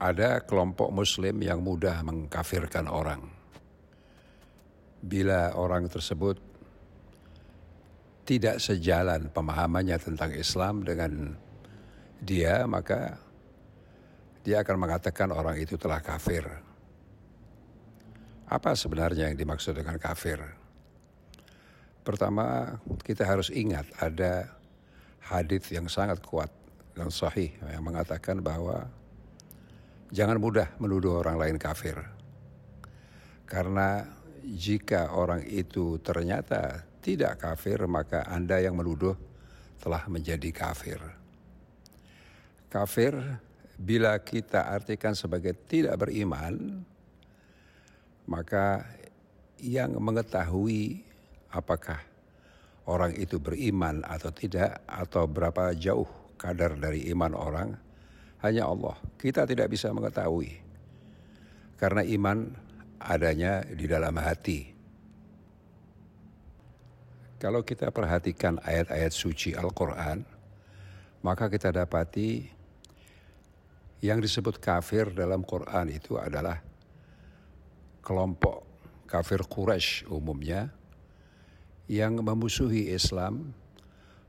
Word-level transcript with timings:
ada 0.00 0.40
kelompok 0.40 0.88
muslim 0.88 1.44
yang 1.44 1.60
mudah 1.60 2.00
mengkafirkan 2.00 2.88
orang. 2.88 3.20
Bila 5.04 5.52
orang 5.52 5.92
tersebut 5.92 6.40
tidak 8.24 8.56
sejalan 8.64 9.28
pemahamannya 9.28 10.00
tentang 10.00 10.32
Islam 10.32 10.80
dengan 10.80 11.36
dia, 12.20 12.64
maka 12.64 13.20
dia 14.40 14.64
akan 14.64 14.76
mengatakan 14.80 15.28
orang 15.36 15.60
itu 15.60 15.76
telah 15.76 16.00
kafir. 16.00 16.48
Apa 18.48 18.72
sebenarnya 18.72 19.28
yang 19.30 19.36
dimaksud 19.36 19.76
dengan 19.76 20.00
kafir? 20.00 20.40
Pertama, 22.00 22.80
kita 23.04 23.28
harus 23.28 23.52
ingat 23.52 23.84
ada 24.00 24.48
hadis 25.20 25.68
yang 25.68 25.86
sangat 25.86 26.24
kuat 26.24 26.48
dan 26.96 27.12
sahih 27.12 27.52
yang 27.68 27.84
mengatakan 27.84 28.40
bahwa 28.40 28.88
Jangan 30.10 30.42
mudah 30.42 30.74
menuduh 30.82 31.22
orang 31.22 31.38
lain 31.38 31.56
kafir. 31.58 31.94
Karena 33.46 34.02
jika 34.42 35.14
orang 35.14 35.46
itu 35.46 36.02
ternyata 36.02 36.82
tidak 36.98 37.38
kafir, 37.38 37.86
maka 37.86 38.26
Anda 38.26 38.58
yang 38.58 38.74
menuduh 38.74 39.14
telah 39.78 40.04
menjadi 40.10 40.50
kafir. 40.50 41.00
Kafir 42.70 43.16
bila 43.80 44.18
kita 44.20 44.68
artikan 44.68 45.16
sebagai 45.16 45.56
tidak 45.66 46.06
beriman, 46.06 46.84
maka 48.28 48.84
yang 49.58 49.96
mengetahui 49.96 51.00
apakah 51.50 51.98
orang 52.86 53.14
itu 53.16 53.38
beriman 53.38 54.02
atau 54.04 54.30
tidak, 54.34 54.82
atau 54.84 55.24
berapa 55.30 55.72
jauh 55.74 56.06
kadar 56.36 56.76
dari 56.76 57.08
iman 57.10 57.32
orang, 57.32 57.68
hanya 58.40 58.68
Allah. 58.68 58.96
Kita 59.20 59.44
tidak 59.44 59.68
bisa 59.72 59.92
mengetahui. 59.92 60.60
Karena 61.76 62.04
iman 62.04 62.38
adanya 63.00 63.64
di 63.64 63.88
dalam 63.88 64.12
hati. 64.20 64.68
Kalau 67.40 67.64
kita 67.64 67.88
perhatikan 67.88 68.60
ayat-ayat 68.60 69.12
suci 69.16 69.56
Al-Quran, 69.56 70.20
maka 71.24 71.48
kita 71.48 71.72
dapati 71.72 72.44
yang 74.04 74.20
disebut 74.20 74.60
kafir 74.60 75.08
dalam 75.12 75.44
Quran 75.44 75.88
itu 75.88 76.20
adalah 76.20 76.60
kelompok 78.04 78.64
kafir 79.08 79.44
Quraisy 79.44 80.08
umumnya 80.08 80.68
yang 81.88 82.20
memusuhi 82.20 82.92
Islam, 82.92 83.52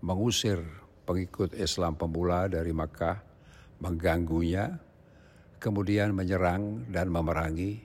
mengusir 0.00 0.64
pengikut 1.04 1.52
Islam 1.56 1.96
pemula 1.96 2.48
dari 2.48 2.72
Makkah, 2.72 3.20
mengganggunya, 3.84 4.80
kemudian 5.60 6.16
menyerang 6.16 6.88
dan 6.88 7.12
memerangi 7.12 7.84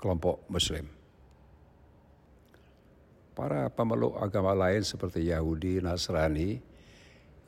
kelompok 0.00 0.48
Muslim. 0.48 0.88
Para 3.36 3.68
pemeluk 3.68 4.16
agama 4.16 4.56
lain 4.56 4.80
seperti 4.80 5.28
Yahudi, 5.28 5.84
Nasrani 5.84 6.60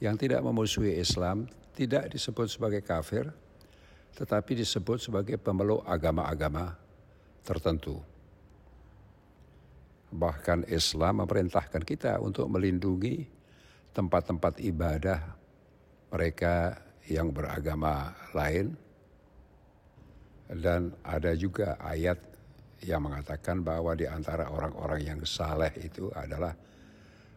yang 0.04 0.20
tidak 0.20 0.44
memusuhi 0.44 1.00
Islam 1.00 1.48
tidak 1.72 2.12
disebut 2.12 2.52
sebagai 2.52 2.84
kafir, 2.84 3.32
tetapi 4.12 4.60
disebut 4.60 5.00
sebagai 5.00 5.40
pemeluk 5.40 5.80
agama-agama 5.88 6.76
tertentu. 7.40 8.00
Bahkan 10.12 10.68
Islam 10.68 11.24
memerintahkan 11.24 11.82
kita 11.88 12.20
untuk 12.20 12.44
melindungi 12.52 13.24
tempat-tempat 13.96 14.60
ibadah 14.60 15.20
mereka 16.12 16.76
yang 17.10 17.34
beragama 17.34 18.14
lain 18.34 18.76
dan 20.52 20.92
ada 21.02 21.32
juga 21.32 21.80
ayat 21.80 22.20
yang 22.82 23.06
mengatakan 23.06 23.62
bahwa 23.62 23.94
di 23.94 24.04
antara 24.10 24.50
orang-orang 24.50 25.00
yang 25.00 25.20
saleh 25.22 25.70
itu 25.80 26.10
adalah 26.12 26.52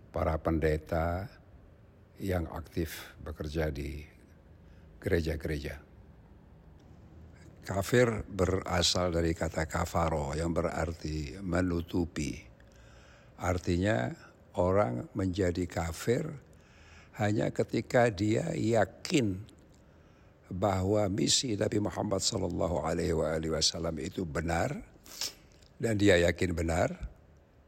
para 0.10 0.36
pendeta 0.42 1.30
yang 2.18 2.50
aktif 2.50 3.16
bekerja 3.22 3.70
di 3.70 4.02
gereja-gereja. 5.00 5.76
Kafir 7.66 8.26
berasal 8.30 9.10
dari 9.10 9.34
kata 9.34 9.66
kafaro 9.66 10.38
yang 10.38 10.54
berarti 10.54 11.42
menutupi. 11.42 12.38
Artinya 13.42 14.14
orang 14.58 15.10
menjadi 15.18 15.66
kafir 15.66 16.30
hanya 17.18 17.50
ketika 17.50 18.08
dia 18.14 18.54
yakin 18.54 19.55
bahwa 20.56 21.04
misi 21.12 21.60
Nabi 21.60 21.84
Muhammad 21.84 22.24
Sallallahu 22.24 22.88
Alaihi 22.88 23.12
Wasallam 23.52 24.00
itu 24.00 24.24
benar 24.24 24.72
dan 25.76 26.00
dia 26.00 26.16
yakin 26.24 26.56
benar, 26.56 26.96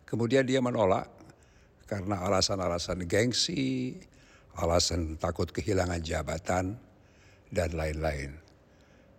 kemudian 0.08 0.48
dia 0.48 0.64
menolak 0.64 1.12
karena 1.84 2.24
alasan-alasan 2.24 3.03
gengsi, 3.03 4.00
alasan 4.56 5.20
takut 5.20 5.52
kehilangan 5.52 6.00
jabatan 6.00 6.80
dan 7.52 7.70
lain-lain. 7.75 8.31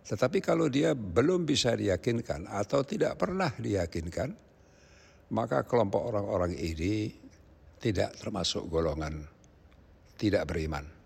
Tetapi 0.08 0.40
kalau 0.40 0.72
dia 0.72 0.96
belum 0.96 1.44
bisa 1.44 1.76
diyakinkan 1.76 2.48
atau 2.48 2.80
tidak 2.80 3.20
pernah 3.20 3.52
diyakinkan, 3.52 4.32
maka 5.36 5.68
kelompok 5.68 6.08
orang-orang 6.08 6.56
ini 6.56 7.12
tidak 7.76 8.16
termasuk 8.16 8.64
golongan 8.72 9.20
tidak 10.18 10.50
beriman 10.50 10.97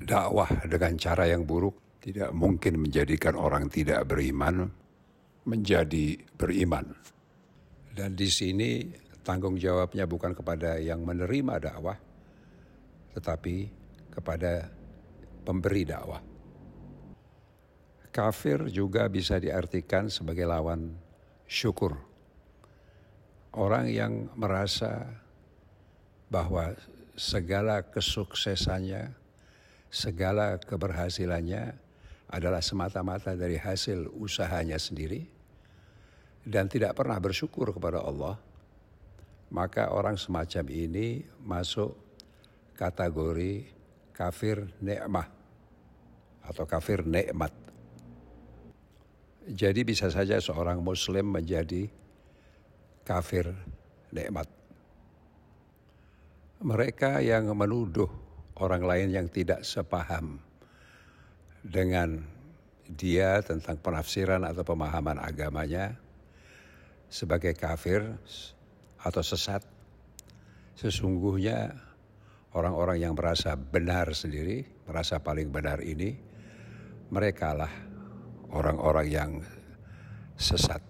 dakwah 0.00 0.48
dengan 0.64 0.96
cara 0.96 1.28
yang 1.28 1.44
buruk 1.44 2.00
tidak 2.00 2.32
mungkin 2.32 2.80
menjadikan 2.80 3.36
orang 3.36 3.68
tidak 3.68 4.08
beriman 4.08 4.72
menjadi 5.44 6.20
beriman. 6.36 6.96
Dan 7.90 8.16
di 8.16 8.28
sini 8.28 8.88
tanggung 9.20 9.60
jawabnya 9.60 10.08
bukan 10.08 10.32
kepada 10.32 10.80
yang 10.80 11.04
menerima 11.04 11.60
dakwah, 11.60 11.98
tetapi 13.16 13.68
kepada 14.14 14.68
pemberi 15.44 15.84
dakwah. 15.84 16.22
Kafir 18.10 18.66
juga 18.74 19.06
bisa 19.06 19.38
diartikan 19.38 20.10
sebagai 20.10 20.42
lawan 20.42 20.98
syukur. 21.46 21.94
Orang 23.54 23.90
yang 23.90 24.30
merasa 24.34 25.06
bahwa 26.30 26.74
segala 27.14 27.82
kesuksesannya, 27.86 29.14
segala 29.90 30.56
keberhasilannya 30.62 31.74
adalah 32.30 32.62
semata-mata 32.62 33.34
dari 33.34 33.58
hasil 33.58 34.06
usahanya 34.14 34.78
sendiri 34.78 35.26
dan 36.46 36.70
tidak 36.70 36.94
pernah 36.94 37.18
bersyukur 37.18 37.74
kepada 37.74 37.98
Allah, 38.00 38.38
maka 39.50 39.90
orang 39.90 40.14
semacam 40.14 40.64
ini 40.70 41.26
masuk 41.42 41.98
kategori 42.78 43.66
kafir 44.14 44.70
nikmah 44.78 45.26
atau 46.46 46.64
kafir 46.64 47.02
nikmat. 47.02 47.52
Jadi 49.50 49.82
bisa 49.82 50.06
saja 50.06 50.38
seorang 50.38 50.78
muslim 50.78 51.34
menjadi 51.34 51.90
kafir 53.02 53.50
nikmat. 54.14 54.46
Mereka 56.62 57.24
yang 57.24 57.50
menuduh 57.56 58.29
orang 58.60 58.84
lain 58.84 59.08
yang 59.08 59.26
tidak 59.32 59.64
sepaham 59.64 60.36
dengan 61.64 62.20
dia 62.92 63.40
tentang 63.40 63.80
penafsiran 63.80 64.44
atau 64.44 64.62
pemahaman 64.64 65.16
agamanya 65.16 65.96
sebagai 67.08 67.56
kafir 67.56 68.04
atau 69.00 69.22
sesat. 69.24 69.64
Sesungguhnya 70.76 71.76
orang-orang 72.56 73.04
yang 73.04 73.14
merasa 73.16 73.56
benar 73.56 74.12
sendiri, 74.12 74.64
merasa 74.88 75.20
paling 75.20 75.52
benar 75.52 75.84
ini, 75.84 76.16
merekalah 77.12 77.70
orang-orang 78.52 79.06
yang 79.08 79.32
sesat. 80.36 80.89